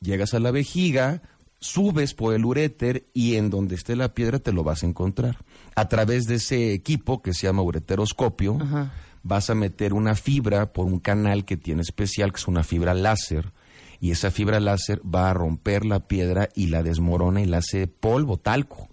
[0.00, 1.22] llegas a la vejiga,
[1.60, 5.38] subes por el uréter y en donde esté la piedra te lo vas a encontrar.
[5.76, 8.58] A través de ese equipo que se llama ureteroscopio,
[9.24, 12.94] vas a meter una fibra por un canal que tiene especial, que es una fibra
[12.94, 13.52] láser,
[13.98, 17.88] y esa fibra láser va a romper la piedra y la desmorona y la hace
[17.88, 18.88] polvo, talco.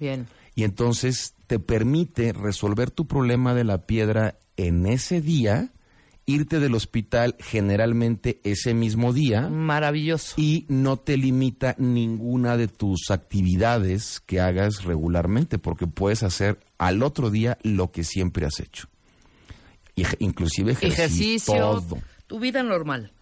[0.00, 0.26] Bien.
[0.54, 5.72] Y entonces te permite resolver tu problema de la piedra en ese día,
[6.24, 10.34] irte del hospital generalmente ese mismo día Maravilloso.
[10.38, 17.02] y no te limita ninguna de tus actividades que hagas regularmente, porque puedes hacer al
[17.02, 18.88] otro día lo que siempre has hecho.
[20.18, 21.98] Inclusive ejercicio, Ejercicio, todo.
[22.26, 23.12] tu vida normal.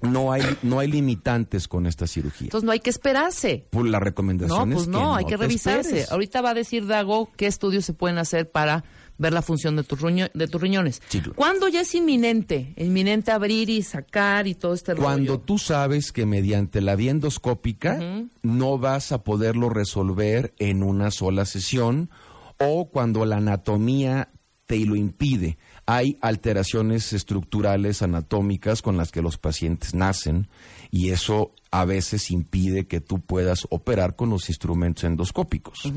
[0.00, 2.46] No hay, no hay limitantes con esta cirugía.
[2.46, 3.68] Entonces no hay que esperarse.
[3.70, 5.88] Pues la No, recomendación pues es no, que hay que revisarse.
[5.90, 6.10] esperes.
[6.10, 8.82] Ahorita va a decir Dago qué estudios se pueden hacer para
[9.18, 11.00] ver la función de tus, riño- de tus riñones.
[11.08, 11.34] Sí, claro.
[11.36, 12.74] ¿Cuándo ya es inminente?
[12.78, 15.44] Inminente abrir y sacar y todo este Cuando rollo.
[15.44, 18.00] tú sabes que mediante la vía endoscópica
[18.42, 22.10] no vas a poderlo resolver en una sola sesión
[22.58, 24.30] o cuando la anatomía
[24.66, 25.58] te lo impide.
[25.92, 30.48] Hay alteraciones estructurales anatómicas con las que los pacientes nacen
[30.90, 35.92] y eso a veces impide que tú puedas operar con los instrumentos endoscópicos.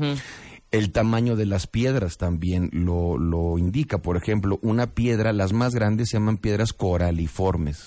[0.70, 4.02] El tamaño de las piedras también lo, lo indica.
[4.02, 7.86] Por ejemplo, una piedra, las más grandes se llaman piedras coraliformes.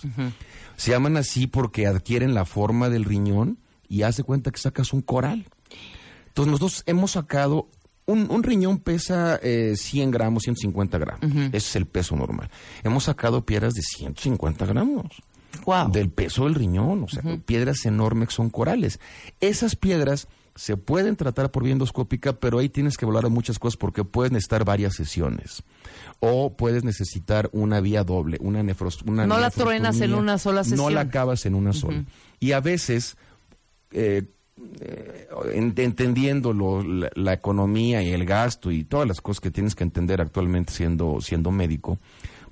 [0.77, 5.03] Se llaman así porque adquieren la forma del riñón y hace cuenta que sacas un
[5.03, 5.45] coral.
[6.29, 7.67] Entonces nosotros hemos sacado,
[8.11, 11.21] un, un riñón pesa eh, 100 gramos, 150 gramos.
[11.23, 12.49] Ese es el peso normal.
[12.83, 15.07] Hemos sacado piedras de 150 gramos.
[15.65, 15.91] Guau.
[15.91, 18.99] Del peso del riñón, o sea, piedras enormes que son corales.
[19.39, 23.77] Esas piedras se pueden tratar por vía endoscópica, pero ahí tienes que valorar muchas cosas
[23.77, 25.63] porque puedes necesitar varias sesiones.
[26.19, 30.61] O puedes necesitar una vía doble, una nefros, una No la truenas en una sola
[30.61, 30.93] No sesión.
[30.93, 32.03] la acabas en una sola.
[32.39, 33.15] Y a veces,
[33.91, 34.23] eh,
[34.81, 39.51] eh, en- entendiendo lo- la, la economía y el gasto y todas las cosas que
[39.51, 41.99] tienes que entender actualmente siendo, siendo médico,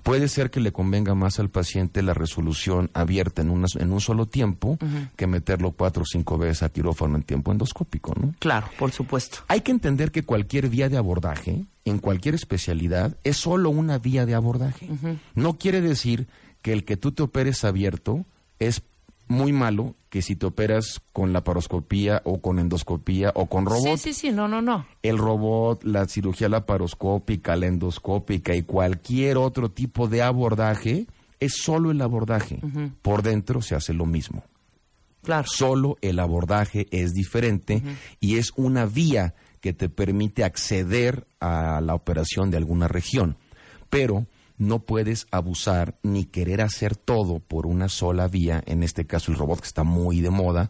[0.03, 3.99] puede ser que le convenga más al paciente la resolución abierta en, una, en un
[3.99, 4.77] solo tiempo
[5.17, 8.33] que meterlo cuatro o cinco veces a quirófano en tiempo endoscópico, ¿no?
[8.39, 9.39] Claro, por supuesto.
[9.49, 14.25] Hay que entender que cualquier vía de abordaje, en cualquier especialidad, es solo una vía
[14.25, 14.89] de abordaje.
[15.35, 16.27] No quiere decir
[16.61, 18.25] que el que tú te operes abierto
[18.59, 18.81] es
[19.27, 23.97] muy malo que si te operas con laparoscopía o con endoscopía o con robot.
[23.97, 24.85] Sí, sí, sí, no, no, no.
[25.03, 31.07] El robot, la cirugía laparoscópica, la endoscópica y cualquier otro tipo de abordaje
[31.39, 32.59] es solo el abordaje.
[33.01, 34.43] Por dentro se hace lo mismo.
[35.23, 35.47] Claro.
[35.47, 37.83] Solo el abordaje es diferente
[38.19, 43.37] y es una vía que te permite acceder a la operación de alguna región.
[43.89, 44.25] Pero
[44.57, 49.37] no puedes abusar ni querer hacer todo por una sola vía, en este caso el
[49.37, 50.69] robot que está muy de moda.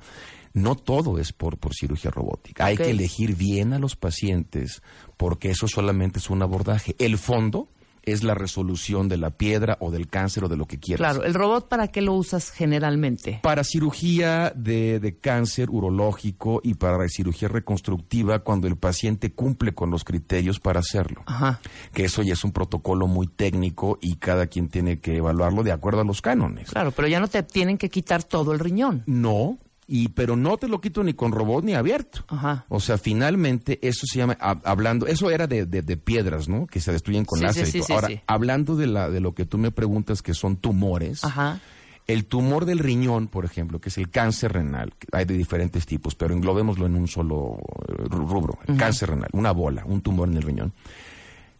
[0.53, 2.65] No todo es por, por cirugía robótica.
[2.65, 4.81] Hay que elegir bien a los pacientes
[5.15, 6.95] porque eso solamente es un abordaje.
[6.99, 7.69] El fondo
[8.07, 10.99] es la resolución de la piedra o del cáncer o de lo que quieras.
[11.13, 13.39] Claro, el robot para qué lo usas generalmente?
[13.43, 19.91] Para cirugía de, de cáncer urológico y para cirugía reconstructiva cuando el paciente cumple con
[19.91, 21.23] los criterios para hacerlo.
[21.25, 21.59] Ajá.
[21.93, 25.71] Que eso ya es un protocolo muy técnico y cada quien tiene que evaluarlo de
[25.71, 26.69] acuerdo a los cánones.
[26.71, 29.03] Claro, pero ya no te tienen que quitar todo el riñón.
[29.05, 32.25] No, y pero no te lo quito ni con robot ni abierto.
[32.27, 32.65] Ajá.
[32.69, 36.67] O sea, finalmente eso se llama hab- hablando, eso era de, de- de piedras, ¿no?
[36.67, 37.65] Que se destruyen con Sí, láser.
[37.67, 40.57] sí, y sí, Ahora, hablando de la de lo que tú me preguntas que son
[40.57, 41.23] tumores.
[41.23, 41.59] Ajá.
[42.05, 46.15] El tumor del riñón, por ejemplo, que es el cáncer renal, hay de diferentes tipos,
[46.15, 47.57] pero englobémoslo en un solo
[47.89, 50.73] eh, ru- rubro, el cáncer renal, una bola, un tumor en el riñón.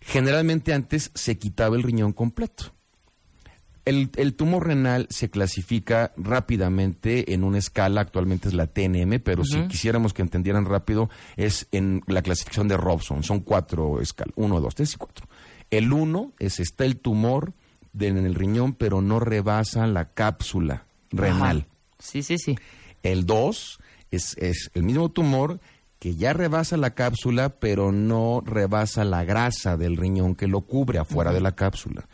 [0.01, 2.73] Generalmente antes se quitaba el riñón completo.
[3.87, 9.43] El, el tumor renal se clasifica rápidamente en una escala, actualmente es la TNM, pero
[9.45, 13.23] si quisiéramos que entendieran rápido, es en la clasificación de Robson.
[13.23, 15.27] Son cuatro escalas, uno, dos, tres y cuatro.
[15.69, 17.53] El uno es está el tumor
[17.93, 21.57] de- en el riñón, pero no rebasa la cápsula renal.
[21.59, 21.67] Ajá.
[21.99, 22.55] Sí, sí, sí.
[23.03, 23.79] El 2
[24.11, 25.59] es, es el mismo tumor
[25.99, 30.99] que ya rebasa la cápsula, pero no rebasa la grasa del riñón que lo cubre
[30.99, 32.07] afuera de la cápsula.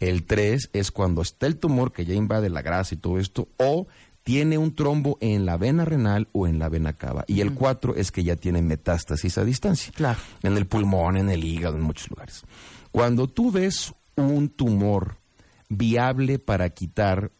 [0.00, 3.48] El 3 es cuando está el tumor que ya invade la grasa y todo esto,
[3.58, 3.86] o
[4.22, 7.24] tiene un trombo en la vena renal o en la vena cava.
[7.26, 9.92] Y el 4 es que ya tiene metástasis a distancia.
[9.94, 10.18] Claro.
[10.42, 12.42] En el pulmón, en el hígado, en muchos lugares.
[12.92, 15.16] Cuando tú ves un tumor
[15.68, 17.30] viable para quitar,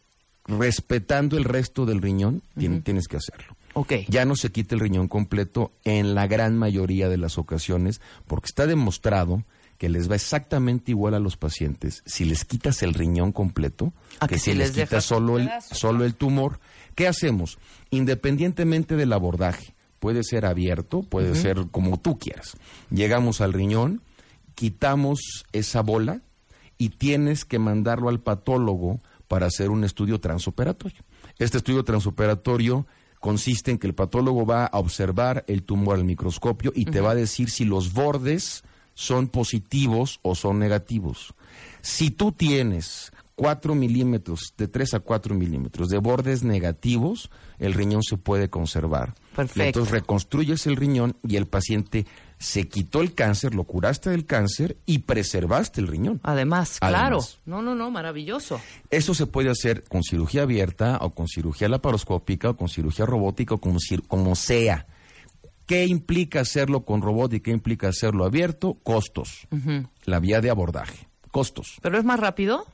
[0.45, 3.55] respetando el resto del riñón, tien- tienes que hacerlo.
[3.73, 3.93] Ok.
[4.07, 8.47] Ya no se quita el riñón completo en la gran mayoría de las ocasiones, porque
[8.47, 9.43] está demostrado
[9.81, 14.27] que les va exactamente igual a los pacientes si les quitas el riñón completo A
[14.27, 16.59] que que si si les les quitas solo el, solo el tumor.
[16.93, 17.57] ¿Qué hacemos?
[17.89, 22.57] Independientemente del abordaje, puede ser abierto, puede ser como tú quieras.
[22.91, 24.03] Llegamos al riñón,
[24.53, 26.21] quitamos esa bola
[26.77, 31.01] y tienes que mandarlo al patólogo para hacer un estudio transoperatorio.
[31.39, 32.85] Este estudio transoperatorio
[33.19, 37.11] consiste en que el patólogo va a observar el tumor al microscopio y te va
[37.11, 38.63] a decir si los bordes
[38.93, 41.33] son positivos o son negativos.
[41.81, 48.03] Si tú tienes 4 milímetros, de 3 a 4 milímetros de bordes negativos, el riñón
[48.03, 49.15] se puede conservar.
[49.35, 49.63] Perfecto.
[49.63, 52.05] Y entonces reconstruyes el riñón y el paciente
[52.37, 56.19] se quitó el cáncer, lo curaste del cáncer y preservaste el riñón.
[56.23, 57.19] Además, claro.
[57.45, 58.59] No, no, no, maravilloso.
[58.89, 63.55] Eso se puede hacer con cirugía abierta o con cirugía laparoscópica o con cirugía robótica
[63.55, 64.85] o como, como sea.
[65.71, 68.73] ¿Qué implica hacerlo con robot y qué implica hacerlo abierto?
[68.83, 69.47] Costos.
[70.03, 71.07] La vía de abordaje.
[71.31, 71.77] Costos.
[71.81, 72.65] ¿Pero es más rápido?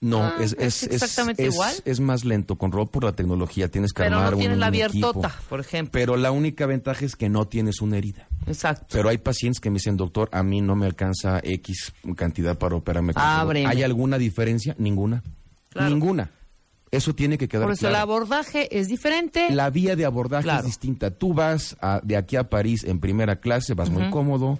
[0.00, 1.74] No, Ah, es, ¿es es, es- exactamente es- igual?
[1.84, 2.54] es más lento.
[2.54, 5.28] Con robot por la tecnología tienes que Pero armar no un, tienes la un abiertota,
[5.30, 5.44] equipo.
[5.48, 5.90] por ejemplo.
[5.90, 8.28] Pero la única ventaja es que no tienes una herida.
[8.46, 8.86] Exacto.
[8.92, 12.76] Pero hay pacientes que me dicen, doctor, a mí no me alcanza X cantidad para
[12.76, 13.36] operarme con robot".
[13.40, 13.66] Ábreme.
[13.68, 14.76] ¿Hay alguna diferencia?
[14.78, 15.24] Ninguna.
[15.70, 15.90] Claro.
[15.90, 16.30] Ninguna.
[16.90, 19.50] Eso tiene que quedar Por eso el abordaje es diferente.
[19.50, 20.60] La vía de abordaje Claro.
[20.60, 21.10] es distinta.
[21.10, 24.58] Tú vas a- de aquí a París en primera clase, vas muy cómodo,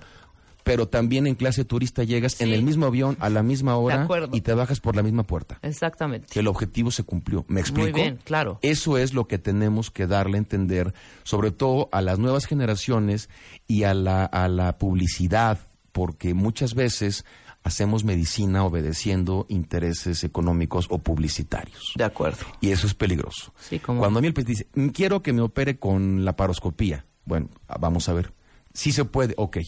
[0.63, 4.43] pero también en clase turista llegas en el mismo avión a la misma hora y
[4.43, 5.59] te bajas por la misma puerta.
[5.63, 6.27] Exactamente.
[6.31, 7.47] Que el objetivo se cumplió.
[7.49, 7.97] ¿Me explico?
[7.97, 8.59] bien, claro.
[8.61, 13.31] Eso es lo que tenemos que darle a entender, sobre todo a las nuevas generaciones
[13.67, 15.59] y a la, a la publicidad,
[15.93, 17.25] porque muchas veces
[17.65, 21.93] hacemos medicina obedeciendo intereses económicos o publicitarios.
[21.97, 22.45] De acuerdo.
[22.61, 23.53] Y eso es peligroso.
[23.61, 26.35] Sí, como- Cuando a mí el paciente dice, "Mm, quiero que me opere con la
[26.37, 27.05] paroscopía.
[27.25, 28.33] Bueno, ah, vamos a ver.
[28.73, 29.59] Si se puede, ok.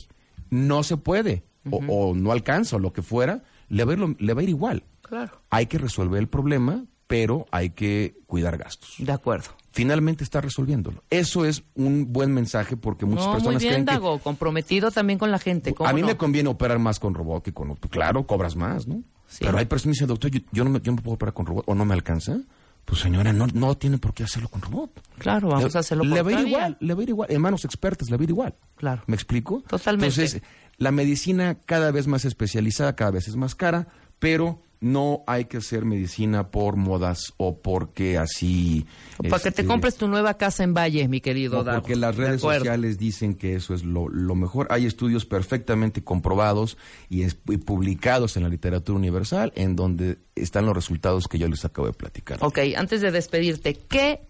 [0.51, 3.99] No se puede, o, o no alcanza, o lo que fuera, le va, a ir,
[4.01, 4.85] lo- le va a ir igual.
[5.03, 5.43] Claro.
[5.51, 8.95] Hay que resolver el problema, pero hay que cuidar gastos.
[8.99, 9.49] De acuerdo.
[9.73, 11.05] Finalmente está resolviéndolo.
[11.11, 14.21] Eso es un buen mensaje porque muchas No, muy personas bien, creen que.
[14.23, 15.75] Comprometido también con la gente.
[15.75, 16.09] ¿cómo a mí no?
[16.09, 17.75] me conviene operar más con robot que con.
[17.77, 19.03] Claro, cobras más, ¿no?
[19.29, 19.39] Sí.
[19.45, 21.47] Pero hay personas que dicen, doctor, yo, yo no me, yo no puedo operar con
[21.47, 22.39] robot o no me alcanza.
[22.85, 24.91] Pues señora, no, no tiene por qué hacerlo con robot.
[25.19, 27.09] Claro, vamos Le- a hacerlo por Le va a ir igual, le va a ir
[27.11, 27.29] igual.
[27.31, 28.55] En manos expertas le va a ir igual.
[28.75, 29.03] Claro.
[29.07, 29.63] ¿Me explico?
[29.69, 30.07] Totalmente.
[30.23, 30.43] Entonces,
[30.79, 33.87] la medicina cada vez más especializada, cada vez es más cara,
[34.19, 38.87] pero no hay que hacer medicina por modas o porque así...
[39.19, 41.81] Para que te este, compres tu nueva casa en Valle, mi querido no, Dago.
[41.83, 44.67] porque las De redes sociales dicen que eso es lo, lo mejor.
[44.71, 46.79] Hay estudios perfectamente comprobados
[47.11, 51.47] y, es- y publicados en la literatura universal en donde están los resultados que yo
[51.49, 52.39] les acabo de platicar.
[52.41, 54.21] Ok, antes de despedirte, ¿qué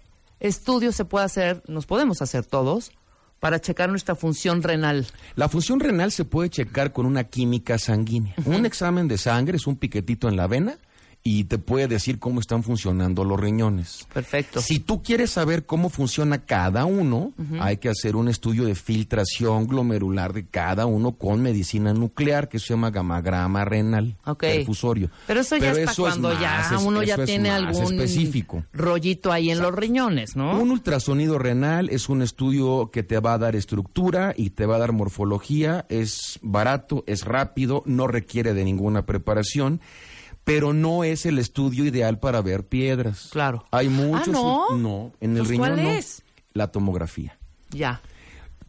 [0.40, 2.90] estudios se puede hacer, nos podemos hacer todos,
[3.41, 5.07] para checar nuestra función renal?
[5.34, 8.34] La función renal se puede checar con una química sanguínea.
[8.45, 10.78] Un examen de sangre es un piquetito en la vena
[11.23, 14.07] y te puede decir cómo están funcionando los riñones.
[14.12, 14.61] Perfecto.
[14.62, 19.66] Si tú quieres saber cómo funciona cada uno, hay que hacer un estudio de filtración
[19.66, 24.41] glomerular de cada uno con medicina nuclear que se llama gamagrama renal Ok.
[24.41, 25.11] perfusorio.
[25.27, 28.64] Pero eso ya es para cuando ya más es- uno ya es tiene algún específico.
[28.73, 30.59] rollito ahí en los riñones, ¿no?
[30.59, 34.77] Un ultrasonido renal es un estudio que te va a dar estructura y te va
[34.77, 39.81] a dar morfología, es barato, es rápido, no requiere de ninguna preparación,
[40.51, 43.28] pero no es el estudio ideal para ver piedras.
[43.30, 43.64] Claro.
[43.70, 44.28] Hay muchos.
[44.28, 44.76] Ah, ¿no?
[44.76, 45.90] No, en el Pues, riñón ¿cuál no.
[45.90, 46.22] es?
[46.55, 47.38] La tomografía.
[47.70, 48.01] Ya.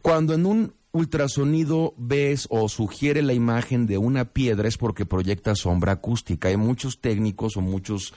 [0.00, 5.56] Cuando en un ultrasonido ves o sugiere la imagen de una piedra es porque proyecta
[5.56, 6.48] sombra acústica.
[6.48, 8.12] Hay muchos técnicos o muchas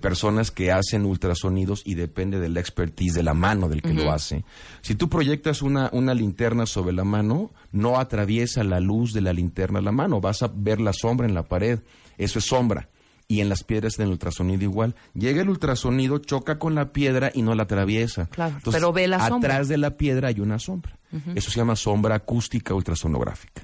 [0.00, 4.10] personas que hacen ultrasonidos y depende de la expertise de la mano del que lo
[4.10, 4.44] hace.
[4.80, 9.32] Si tú proyectas una, una linterna sobre la mano, no atraviesa la luz de la
[9.34, 11.78] linterna la mano, vas a ver la sombra en la pared.
[12.18, 12.88] Eso es sombra.
[13.26, 14.94] Y en las piedras del ultrasonido igual.
[15.14, 18.26] Llega el ultrasonido, choca con la piedra y no la atraviesa.
[18.26, 19.54] Claro, pero ve la sombra.
[19.54, 20.98] Atrás de la piedra hay una sombra.
[21.34, 23.62] Eso se llama sombra acústica ultrasonográfica.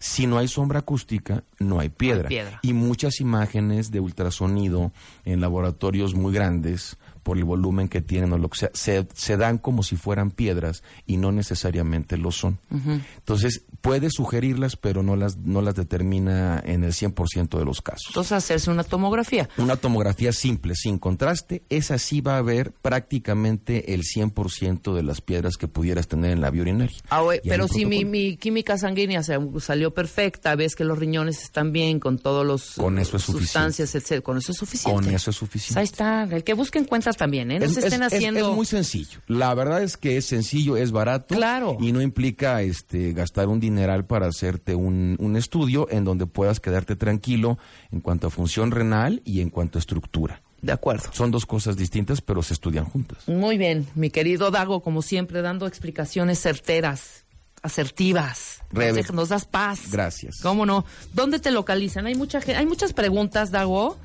[0.00, 2.28] Si no hay sombra acústica, no hay piedra.
[2.28, 2.58] piedra.
[2.62, 4.92] Y muchas imágenes de ultrasonido
[5.26, 9.36] en laboratorios muy grandes, por el volumen que tienen o lo que sea, se, se
[9.36, 12.58] dan como si fueran piedras y no necesariamente lo son.
[12.70, 18.06] Entonces, puede sugerirlas, pero no las, no las determina en el 100% de los casos.
[18.08, 19.48] Entonces hacerse una tomografía.
[19.56, 25.20] Una tomografía simple, sin contraste, esa sí va a ver prácticamente el 100% de las
[25.20, 26.96] piedras que pudieras tener en la vía urinaria.
[27.10, 31.42] Ah, hay pero si mi, mi química sanguínea se- salió perfecta, ves que los riñones
[31.42, 34.94] están bien con todos los Con eso es sustancias, etcétera, con eso es suficiente.
[34.94, 35.80] Con eso es Pues suficiente.
[35.80, 37.58] ahí está, el que busque encuentra también, ¿eh?
[37.58, 38.50] No Es, se estén es- es- haciendo...
[38.50, 39.20] es muy sencillo.
[39.26, 41.34] La verdad es que es sencillo, es barato.
[41.34, 41.76] Claro.
[41.80, 46.60] Y no implica este, gastar un dineral para hacerte un, un estudio en donde puedas
[46.60, 47.58] quedarte tranquilo
[47.92, 50.42] en cuanto a función renal y en cuanto a estructura.
[50.62, 51.08] De acuerdo.
[51.12, 53.26] Son dos cosas distintas, pero se estudian juntas.
[53.26, 57.24] Muy bien, mi querido Dago, como siempre, dando explicaciones certeras,
[57.62, 58.60] asertivas.
[58.70, 59.02] Rebe.
[59.12, 59.90] Nos das paz.
[59.90, 60.40] Gracias.
[60.42, 60.84] ¿Cómo no?
[61.14, 62.06] ¿Dónde te localizan?
[62.06, 63.96] Hay mucha hay muchas preguntas, Dago.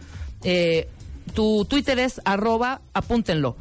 [0.43, 0.88] Eh,
[1.34, 3.55] tu Twitter es arroba, apúntenlo,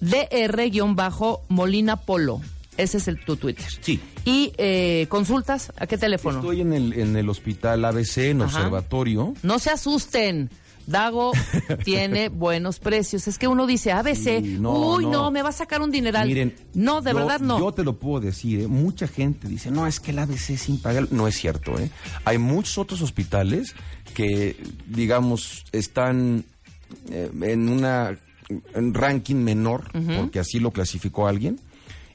[0.00, 2.40] dr-molina polo.
[2.76, 3.66] Ese es el, tu Twitter.
[3.82, 4.00] Sí.
[4.24, 6.38] Y eh, consultas, ¿a qué teléfono?
[6.38, 8.56] Estoy en el, en el hospital ABC, en Ajá.
[8.58, 9.34] observatorio.
[9.42, 10.50] No se asusten.
[10.86, 11.32] Dago
[11.84, 13.28] tiene buenos precios.
[13.28, 15.12] Es que uno dice ABC, Sí, no, uy, no.
[15.12, 15.30] no.
[15.30, 16.26] me va a sacar un dineral.
[16.26, 17.58] Miren, no, de yo- verdad no.
[17.58, 18.66] Yo te lo puedo decir, ¿eh?
[18.66, 21.08] mucha gente dice, no, es que el ABC sin pagar.
[21.10, 21.90] No es cierto, ¿eh?
[22.24, 23.74] Hay muchos otros hospitales
[24.14, 24.56] que,
[24.88, 26.44] digamos, están
[27.10, 28.16] eh, en una
[28.74, 31.60] en ranking menor, porque así lo clasificó alguien,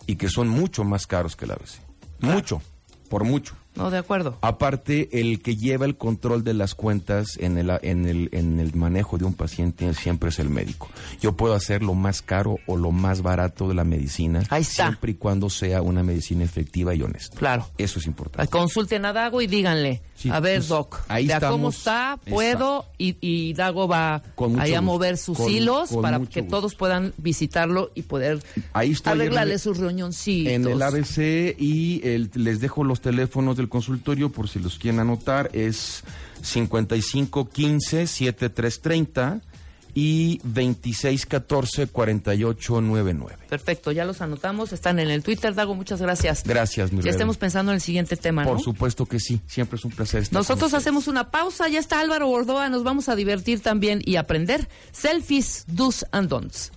[0.05, 1.79] y que son mucho más caros que el ABC.
[2.19, 2.61] Mucho,
[3.09, 3.55] por mucho.
[3.75, 4.37] No, de acuerdo.
[4.41, 8.73] Aparte, el que lleva el control de las cuentas en el, en el, en el
[8.75, 10.89] manejo de un paciente siempre es el médico.
[11.21, 14.85] Yo puedo hacer lo más caro o lo más barato de la medicina, Ahí está.
[14.87, 17.37] siempre y cuando sea una medicina efectiva y honesta.
[17.37, 17.67] Claro.
[17.77, 18.49] Eso es importante.
[18.49, 22.85] Consulten a Dago y díganle, Sí, a ver, pues, Doc, ahí vea cómo está, puedo,
[22.97, 24.23] y, y Dago va
[24.59, 26.55] ahí a mover sus Con- hilos con para que gusto.
[26.55, 30.53] todos puedan visitarlo y poder Ahí arreglarle el- sus riñoncitos.
[30.53, 34.99] En el ABC y el- les dejo los teléfonos del consultorio por si los quieren
[34.99, 35.49] anotar.
[35.53, 36.03] Es
[36.41, 39.41] 5515 7330
[39.97, 43.37] y 2614 4899.
[43.49, 46.43] Perfecto, ya los anotamos, están en el Twitter, Dago, muchas gracias.
[46.45, 48.51] Gracias, mi Ya estemos pensando en el siguiente tema, ¿no?
[48.51, 52.01] Por supuesto que sí, siempre es un placer estar Nosotros hacemos una pausa, ya está
[52.01, 56.71] Álvaro Gordoa, nos vamos a divertir también y aprender selfies, do's and don'ts.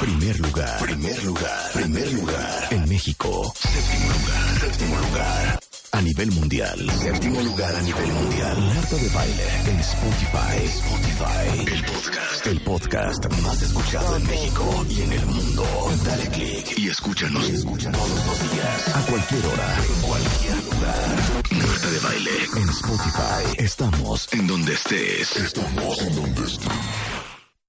[0.00, 3.52] Primer lugar, primer lugar, primer lugar en México.
[3.56, 5.58] Séptimo lugar, séptimo lugar
[5.92, 6.78] a nivel mundial.
[7.00, 8.56] Séptimo lugar a nivel mundial.
[8.74, 10.64] Marta de baile en Spotify.
[10.64, 11.74] Spotify.
[11.74, 15.64] El podcast, el podcast más escuchado en México y en el mundo.
[16.04, 18.96] Dale click y escúchanos, escúchanos todos los días.
[18.96, 21.66] A cualquier hora, en cualquier lugar.
[21.66, 23.64] Marta de baile en Spotify.
[23.64, 25.36] Estamos en donde estés.
[25.36, 27.17] Estamos en donde estés.